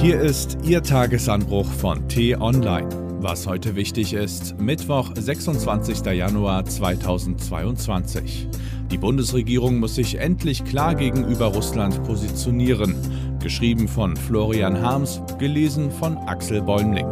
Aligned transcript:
Hier 0.00 0.20
ist 0.20 0.58
Ihr 0.64 0.82
Tagesanbruch 0.82 1.66
von 1.66 2.08
T-Online. 2.08 2.88
Was 3.20 3.46
heute 3.46 3.74
wichtig 3.74 4.12
ist, 4.12 4.58
Mittwoch, 4.58 5.12
26. 5.14 6.04
Januar 6.12 6.64
2022. 6.64 8.48
Die 8.90 8.98
Bundesregierung 8.98 9.78
muss 9.78 9.94
sich 9.94 10.16
endlich 10.16 10.64
klar 10.64 10.94
gegenüber 10.94 11.46
Russland 11.46 12.04
positionieren. 12.04 12.94
Geschrieben 13.42 13.88
von 13.88 14.16
Florian 14.16 14.80
Harms, 14.80 15.22
gelesen 15.38 15.90
von 15.90 16.18
Axel 16.18 16.60
Bäumling. 16.60 17.06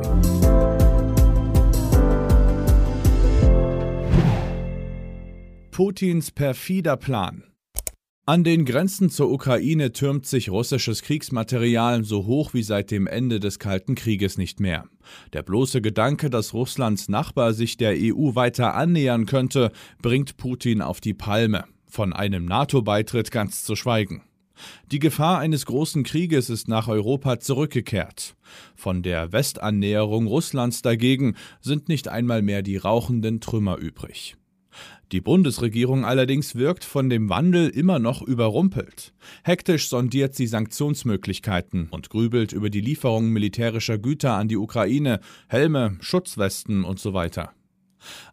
Putins 5.71 6.31
perfider 6.31 6.99
Plan. 6.99 7.45
An 8.25 8.45
den 8.45 8.65
Grenzen 8.65 9.11
zur 9.11 9.33
Ukraine 9.33 9.91
türmt 9.91 10.27
sich 10.27 10.49
russisches 10.49 11.03
Kriegsmaterial 11.03 12.05
so 12.05 12.25
hoch 12.25 12.55
wie 12.55 12.63
seit 12.63 12.93
dem 12.93 13.09
Ende 13.09 13.41
des 13.41 13.59
Kalten 13.59 13.97
Krieges 13.97 14.39
nicht 14.39 14.61
mehr. 14.61 14.85
Der 15.33 15.43
bloße 15.43 15.83
Gedanke, 15.83 16.31
dass 16.31 16.55
Russlands 16.55 17.09
Nachbar 17.09 17.53
sich 17.53 17.79
der 17.79 17.95
EU 17.97 18.37
weiter 18.37 18.75
annähern 18.75 19.27
könnte, 19.27 19.73
bringt 20.01 20.37
Putin 20.37 20.83
auf 20.83 21.01
die 21.01 21.15
Palme, 21.15 21.65
von 21.89 22.13
einem 22.13 22.45
NATO-Beitritt 22.45 23.33
ganz 23.33 23.65
zu 23.65 23.75
schweigen. 23.75 24.23
Die 24.93 25.01
Gefahr 25.01 25.41
eines 25.41 25.67
großen 25.67 26.05
Krieges 26.05 26.49
ist 26.49 26.69
nach 26.69 26.87
Europa 26.87 27.41
zurückgekehrt. 27.41 28.37
Von 28.77 29.03
der 29.03 29.33
Westannäherung 29.33 30.29
Russlands 30.29 30.81
dagegen 30.83 31.35
sind 31.61 31.89
nicht 31.89 32.07
einmal 32.07 32.43
mehr 32.43 32.63
die 32.63 32.77
rauchenden 32.77 33.41
Trümmer 33.41 33.79
übrig. 33.79 34.37
Die 35.13 35.21
Bundesregierung 35.21 36.07
allerdings 36.07 36.57
wirkt 36.57 36.85
von 36.85 37.11
dem 37.11 37.29
Wandel 37.29 37.69
immer 37.69 37.99
noch 37.99 38.23
überrumpelt. 38.23 39.13
Hektisch 39.45 39.91
sondiert 39.91 40.35
sie 40.35 40.47
Sanktionsmöglichkeiten 40.47 41.89
und 41.91 42.09
grübelt 42.09 42.53
über 42.53 42.71
die 42.71 42.81
Lieferung 42.81 43.29
militärischer 43.29 43.99
Güter 43.99 44.33
an 44.33 44.49
die 44.49 44.57
Ukraine, 44.57 45.21
Helme, 45.49 45.99
Schutzwesten 46.01 46.83
und 46.85 46.99
so. 46.99 47.13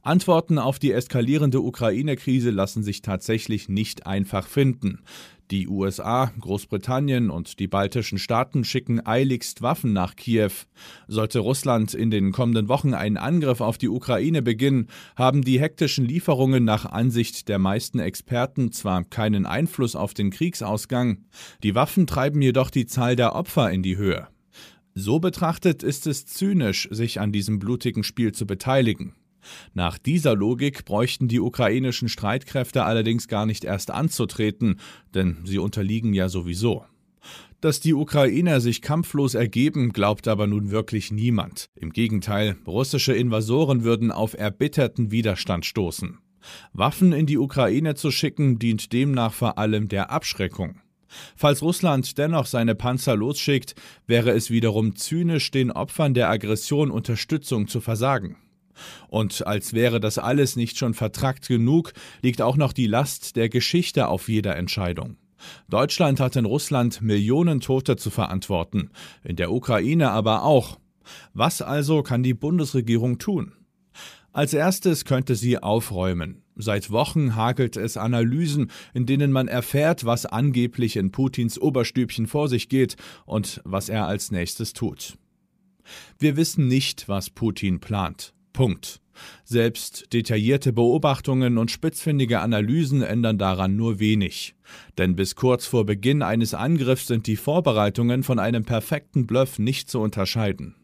Antworten 0.02 0.58
auf 0.58 0.80
die 0.80 0.92
eskalierende 0.92 1.62
Ukraine-Krise 1.62 2.52
lassen 2.52 2.84
sich 2.84 3.02
tatsächlich 3.02 3.70
nicht 3.70 4.08
einfach 4.08 4.48
finden. 4.48 5.02
Die 5.52 5.68
USA, 5.68 6.32
Großbritannien 6.40 7.32
und 7.32 7.58
die 7.58 7.68
baltischen 7.68 8.20
Staaten 8.20 8.64
schicken 8.64 9.04
eiligst 9.04 9.64
Waffen 9.64 9.94
nach 9.94 10.16
Kiew. 10.16 10.52
Sollte 11.08 11.40
Russland 11.40 11.96
in 11.96 12.12
den 12.12 12.32
kommenden 12.32 12.68
Wochen 12.68 12.94
einen 12.94 13.18
Angriff 13.18 13.60
auf 13.60 13.80
die 13.80 13.90
Ukraine 13.90 14.44
beginnen, 14.44 14.90
haben 15.16 15.44
die 15.44 15.60
hektischen 15.60 16.06
Lieferungen 16.06 16.66
nach 16.66 16.86
Ansicht 16.86 17.50
der 17.50 17.58
meisten 17.58 17.98
Experten 17.98 18.72
zwar 18.72 19.04
keinen 19.04 19.48
Einfluss 19.48 19.96
auf 19.96 20.14
den 20.14 20.30
Kriegsausgang, 20.30 21.26
die 21.64 21.74
Waffen 21.74 22.06
treiben 22.06 22.44
jedoch 22.44 22.70
die 22.70 22.86
Zahl 22.86 23.16
der 23.16 23.34
Opfer 23.34 23.72
in 23.72 23.82
die 23.82 23.98
Höhe. 23.98 24.28
So 24.94 25.20
betrachtet 25.20 25.82
ist 25.82 26.06
es 26.06 26.28
zynisch, 26.28 26.88
sich 26.92 27.20
an 27.20 27.32
diesem 27.32 27.58
blutigen 27.58 28.04
Spiel 28.04 28.34
zu 28.34 28.46
beteiligen. 28.46 29.16
Nach 29.74 29.98
dieser 29.98 30.36
Logik 30.36 30.86
bräuchten 30.86 31.28
die 31.28 31.40
ukrainischen 31.40 32.10
Streitkräfte 32.10 32.84
allerdings 32.84 33.28
gar 33.28 33.46
nicht 33.46 33.64
erst 33.64 33.92
anzutreten, 33.92 34.80
denn 35.14 35.38
sie 35.46 35.60
unterliegen 35.60 36.14
ja 36.14 36.30
sowieso. 36.30 36.86
Dass 37.62 37.82
die 37.82 37.94
Ukrainer 37.94 38.62
sich 38.62 38.82
kampflos 38.82 39.34
ergeben, 39.34 39.92
glaubt 39.92 40.30
aber 40.30 40.48
nun 40.48 40.72
wirklich 40.72 41.12
niemand. 41.12 41.70
Im 41.76 41.92
Gegenteil, 41.92 42.56
russische 42.66 43.14
Invasoren 43.14 43.84
würden 43.84 44.12
auf 44.12 44.34
erbitterten 44.34 45.12
Widerstand 45.12 45.66
stoßen. 45.66 46.20
Waffen 46.72 47.12
in 47.12 47.26
die 47.26 47.38
Ukraine 47.38 47.96
zu 47.96 48.12
schicken, 48.12 48.60
dient 48.60 48.94
demnach 48.94 49.34
vor 49.34 49.58
allem 49.58 49.90
der 49.90 50.10
Abschreckung. 50.10 50.80
Falls 51.36 51.62
Russland 51.62 52.18
dennoch 52.18 52.46
seine 52.46 52.76
Panzer 52.76 53.16
losschickt, 53.16 53.76
wäre 54.06 54.32
es 54.32 54.50
wiederum 54.50 54.96
zynisch, 54.96 55.52
den 55.52 55.72
Opfern 55.72 56.14
der 56.14 56.30
Aggression 56.30 56.92
Unterstützung 56.92 57.68
zu 57.68 57.82
versagen. 57.82 58.38
Und 59.08 59.46
als 59.46 59.74
wäre 59.74 60.00
das 60.00 60.18
alles 60.18 60.56
nicht 60.56 60.78
schon 60.78 60.94
vertrackt 60.94 61.48
genug, 61.48 61.94
liegt 62.22 62.42
auch 62.42 62.58
noch 62.58 62.74
die 62.74 62.88
Last 62.88 63.36
der 63.36 63.50
Geschichte 63.50 64.08
auf 64.08 64.30
jeder 64.30 64.56
Entscheidung. 64.56 65.18
Deutschland 65.70 66.20
hat 66.20 66.36
in 66.36 66.46
Russland 66.46 67.02
Millionen 67.02 67.62
Tote 67.62 67.96
zu 67.96 68.10
verantworten, 68.10 68.90
in 69.24 69.36
der 69.36 69.52
Ukraine 69.52 70.12
aber 70.12 70.44
auch. 70.44 70.80
Was 71.34 71.62
also 71.62 72.04
kann 72.04 72.24
die 72.24 72.34
Bundesregierung 72.34 73.18
tun? 73.18 73.54
Als 74.32 74.54
erstes 74.54 75.06
könnte 75.06 75.36
sie 75.36 75.58
aufräumen. 75.58 76.44
Seit 76.56 76.92
Wochen 76.92 77.36
hagelt 77.36 77.78
es 77.78 77.98
Analysen, 77.98 78.70
in 78.94 79.06
denen 79.06 79.32
man 79.32 79.48
erfährt, 79.48 80.06
was 80.06 80.26
angeblich 80.26 80.98
in 80.98 81.12
Putins 81.12 81.58
Oberstübchen 81.58 82.28
vor 82.28 82.48
sich 82.48 82.70
geht 82.70 82.96
und 83.26 83.62
was 83.64 83.90
er 83.90 84.08
als 84.08 84.30
nächstes 84.30 84.74
tut. 84.74 85.18
Wir 86.20 86.38
wissen 86.38 86.68
nicht, 86.68 87.08
was 87.08 87.30
Putin 87.30 87.80
plant. 87.80 88.34
Punkt. 88.60 89.00
Selbst 89.46 90.12
detaillierte 90.12 90.74
Beobachtungen 90.74 91.58
und 91.58 91.72
spitzfindige 91.72 92.42
Analysen 92.42 93.02
ändern 93.02 93.38
daran 93.38 93.78
nur 93.78 94.00
wenig. 94.00 94.54
Denn 94.98 95.16
bis 95.16 95.38
kurz 95.38 95.66
vor 95.66 95.86
Beginn 95.86 96.22
eines 96.22 96.54
Angriffs 96.54 97.08
sind 97.08 97.26
die 97.28 97.38
Vorbereitungen 97.38 98.22
von 98.22 98.38
einem 98.38 98.66
perfekten 98.66 99.26
Bluff 99.28 99.60
nicht 99.60 99.90
zu 99.90 100.02
unterscheiden. 100.02 100.76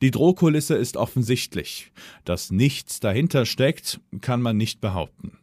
Die 0.00 0.10
Drohkulisse 0.10 0.76
ist 0.76 0.96
offensichtlich. 0.96 1.92
Dass 2.24 2.50
nichts 2.50 3.00
dahinter 3.00 3.44
steckt, 3.44 4.00
kann 4.22 4.40
man 4.40 4.56
nicht 4.56 4.80
behaupten. 4.80 5.36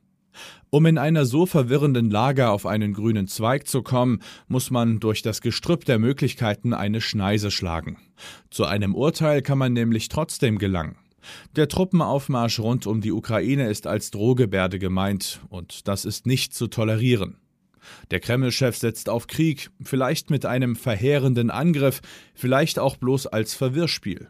Um 0.72 0.88
in 0.88 0.98
einer 0.98 1.28
so 1.28 1.46
verwirrenden 1.46 2.10
Lage 2.10 2.50
auf 2.50 2.66
einen 2.66 2.94
grünen 2.94 3.28
Zweig 3.28 3.68
zu 3.68 3.84
kommen, 3.84 4.24
muss 4.48 4.72
man 4.72 5.00
durch 5.00 5.22
das 5.22 5.42
Gestrüpp 5.42 5.86
der 5.86 6.00
Möglichkeiten 6.00 6.74
eine 6.74 7.02
Schneise 7.02 7.52
schlagen. 7.52 7.98
Zu 8.50 8.66
einem 8.66 8.96
Urteil 8.96 9.44
kann 9.44 9.60
man 9.60 9.74
nämlich 9.74 10.10
trotzdem 10.10 10.58
gelangen. 10.58 10.98
Der 11.56 11.68
Truppenaufmarsch 11.68 12.60
rund 12.60 12.88
um 12.88 13.02
die 13.02 13.12
Ukraine 13.12 13.70
ist 13.70 13.88
als 13.88 14.12
Drohgebärde 14.12 14.80
gemeint, 14.80 15.42
und 15.50 15.88
das 15.88 16.06
ist 16.06 16.26
nicht 16.26 16.54
zu 16.54 16.68
tolerieren. 16.68 17.38
Der 18.12 18.20
Kreml-Chef 18.20 18.78
setzt 18.78 19.10
auf 19.10 19.28
Krieg, 19.28 19.70
vielleicht 19.82 20.30
mit 20.30 20.46
einem 20.46 20.76
verheerenden 20.76 21.50
Angriff, 21.50 22.02
vielleicht 22.34 22.80
auch 22.80 22.98
bloß 22.98 23.28
als 23.28 23.54
Verwirrspiel. 23.54 24.30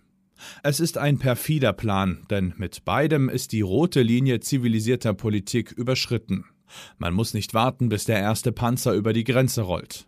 Es 0.63 0.79
ist 0.79 0.97
ein 0.97 1.17
perfider 1.17 1.73
Plan, 1.73 2.25
denn 2.29 2.53
mit 2.57 2.85
beidem 2.85 3.29
ist 3.29 3.51
die 3.51 3.61
rote 3.61 4.01
Linie 4.01 4.39
zivilisierter 4.39 5.13
Politik 5.13 5.71
überschritten. 5.71 6.45
Man 6.97 7.13
muss 7.13 7.33
nicht 7.33 7.53
warten, 7.53 7.89
bis 7.89 8.05
der 8.05 8.19
erste 8.19 8.51
Panzer 8.51 8.93
über 8.93 9.13
die 9.13 9.23
Grenze 9.23 9.61
rollt. 9.61 10.07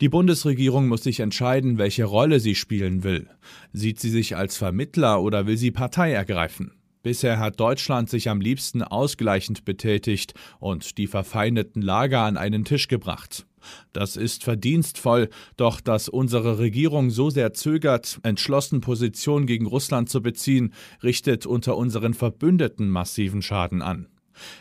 Die 0.00 0.08
Bundesregierung 0.08 0.88
muss 0.88 1.04
sich 1.04 1.20
entscheiden, 1.20 1.78
welche 1.78 2.04
Rolle 2.04 2.40
sie 2.40 2.54
spielen 2.54 3.04
will. 3.04 3.28
Sieht 3.72 4.00
sie 4.00 4.10
sich 4.10 4.36
als 4.36 4.56
Vermittler 4.56 5.22
oder 5.22 5.46
will 5.46 5.56
sie 5.56 5.70
Partei 5.70 6.12
ergreifen? 6.12 6.72
Bisher 7.04 7.38
hat 7.38 7.60
Deutschland 7.60 8.08
sich 8.08 8.30
am 8.30 8.40
liebsten 8.40 8.82
ausgleichend 8.82 9.64
betätigt 9.64 10.32
und 10.58 10.96
die 10.96 11.06
verfeindeten 11.06 11.82
Lager 11.82 12.22
an 12.22 12.38
einen 12.38 12.64
Tisch 12.64 12.88
gebracht. 12.88 13.46
Das 13.92 14.16
ist 14.16 14.42
verdienstvoll, 14.42 15.28
doch 15.56 15.80
dass 15.80 16.08
unsere 16.08 16.58
Regierung 16.58 17.10
so 17.10 17.30
sehr 17.30 17.52
zögert, 17.52 18.18
entschlossen 18.22 18.80
Position 18.80 19.46
gegen 19.46 19.66
Russland 19.66 20.08
zu 20.08 20.22
beziehen, 20.22 20.72
richtet 21.02 21.46
unter 21.46 21.76
unseren 21.76 22.14
Verbündeten 22.14 22.88
massiven 22.88 23.42
Schaden 23.42 23.82
an. 23.82 24.08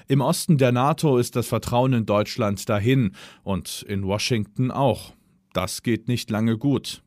Im 0.07 0.21
Osten 0.21 0.57
der 0.57 0.71
NATO 0.71 1.17
ist 1.17 1.35
das 1.35 1.47
Vertrauen 1.47 1.93
in 1.93 2.05
Deutschland 2.05 2.69
dahin 2.69 3.13
und 3.43 3.83
in 3.87 4.05
Washington 4.05 4.69
auch. 4.69 5.13
Das 5.53 5.83
geht 5.83 6.07
nicht 6.07 6.29
lange 6.29 6.57
gut. 6.57 7.03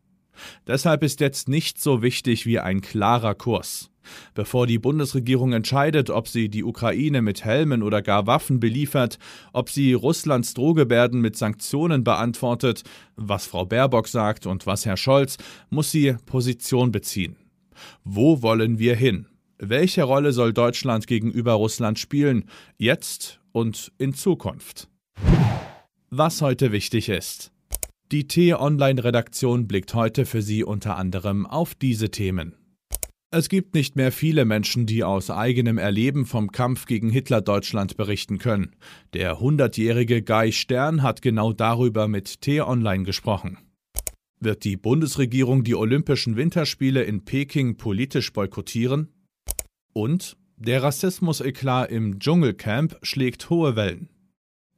Deshalb 0.66 1.02
ist 1.02 1.20
jetzt 1.20 1.48
nicht 1.48 1.80
so 1.80 2.02
wichtig 2.02 2.46
wie 2.46 2.58
ein 2.58 2.80
klarer 2.80 3.34
Kurs. 3.34 3.90
Bevor 4.34 4.66
die 4.66 4.78
Bundesregierung 4.78 5.52
entscheidet, 5.52 6.10
ob 6.10 6.28
sie 6.28 6.48
die 6.48 6.62
Ukraine 6.62 7.22
mit 7.22 7.44
Helmen 7.44 7.82
oder 7.82 8.02
gar 8.02 8.26
Waffen 8.26 8.60
beliefert, 8.60 9.18
ob 9.52 9.68
sie 9.68 9.94
Russlands 9.94 10.54
Drohgebärden 10.54 11.20
mit 11.20 11.36
Sanktionen 11.36 12.04
beantwortet, 12.04 12.82
was 13.16 13.46
Frau 13.46 13.66
Baerbock 13.66 14.06
sagt 14.06 14.46
und 14.46 14.66
was 14.66 14.86
Herr 14.86 14.96
Scholz, 14.96 15.38
muss 15.70 15.90
sie 15.90 16.16
Position 16.26 16.92
beziehen. 16.92 17.36
Wo 18.04 18.42
wollen 18.42 18.78
wir 18.78 18.94
hin? 18.94 19.26
Welche 19.58 20.04
Rolle 20.04 20.32
soll 20.32 20.52
Deutschland 20.52 21.06
gegenüber 21.06 21.54
Russland 21.54 21.98
spielen, 21.98 22.44
jetzt 22.76 23.40
und 23.52 23.92
in 23.98 24.14
Zukunft? 24.14 24.88
Was 26.10 26.42
heute 26.42 26.72
wichtig 26.72 27.08
ist. 27.08 27.52
Die 28.12 28.28
T-Online-Redaktion 28.28 29.66
blickt 29.66 29.92
heute 29.94 30.26
für 30.26 30.40
Sie 30.40 30.62
unter 30.62 30.96
anderem 30.96 31.44
auf 31.44 31.74
diese 31.74 32.08
Themen. 32.12 32.54
Es 33.32 33.48
gibt 33.48 33.74
nicht 33.74 33.96
mehr 33.96 34.12
viele 34.12 34.44
Menschen, 34.44 34.86
die 34.86 35.02
aus 35.02 35.28
eigenem 35.28 35.76
Erleben 35.76 36.24
vom 36.24 36.52
Kampf 36.52 36.86
gegen 36.86 37.10
Hitler-Deutschland 37.10 37.96
berichten 37.96 38.38
können. 38.38 38.76
Der 39.12 39.38
100-jährige 39.38 40.22
Guy 40.22 40.52
Stern 40.52 41.02
hat 41.02 41.20
genau 41.20 41.52
darüber 41.52 42.06
mit 42.06 42.42
T-Online 42.42 43.02
gesprochen. 43.02 43.58
Wird 44.38 44.62
die 44.62 44.76
Bundesregierung 44.76 45.64
die 45.64 45.74
Olympischen 45.74 46.36
Winterspiele 46.36 47.02
in 47.02 47.24
Peking 47.24 47.76
politisch 47.76 48.32
boykottieren? 48.32 49.08
Und 49.92 50.36
der 50.56 50.84
Rassismus-Eklat 50.84 51.90
im 51.90 52.20
Dschungelcamp 52.20 52.98
schlägt 53.02 53.50
hohe 53.50 53.74
Wellen. 53.74 54.10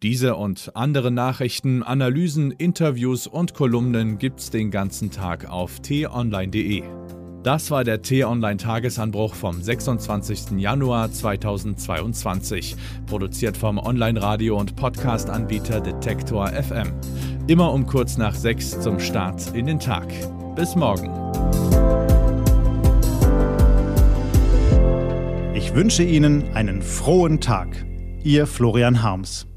Diese 0.04 0.36
und 0.36 0.70
andere 0.74 1.10
Nachrichten, 1.10 1.82
Analysen, 1.82 2.52
Interviews 2.52 3.26
und 3.26 3.54
Kolumnen 3.54 4.18
gibt's 4.18 4.48
den 4.48 4.70
ganzen 4.70 5.10
Tag 5.10 5.50
auf 5.50 5.80
t-online.de. 5.80 6.84
Das 7.42 7.72
war 7.72 7.82
der 7.82 8.00
T-Online-Tagesanbruch 8.02 9.34
vom 9.34 9.60
26. 9.60 10.58
Januar 10.58 11.10
2022, 11.10 12.76
produziert 13.06 13.56
vom 13.56 13.78
Online-Radio- 13.78 14.56
und 14.56 14.76
Podcast-Anbieter 14.76 15.80
Detektor 15.80 16.46
FM. 16.46 16.92
Immer 17.48 17.72
um 17.72 17.84
kurz 17.86 18.16
nach 18.18 18.36
sechs 18.36 18.78
zum 18.80 19.00
Start 19.00 19.52
in 19.52 19.66
den 19.66 19.80
Tag. 19.80 20.06
Bis 20.54 20.76
morgen. 20.76 21.10
Ich 25.56 25.74
wünsche 25.74 26.04
Ihnen 26.04 26.54
einen 26.54 26.82
frohen 26.82 27.40
Tag. 27.40 27.84
Ihr 28.22 28.46
Florian 28.46 29.02
Harms. 29.02 29.48